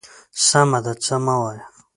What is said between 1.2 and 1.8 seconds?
مه وايه.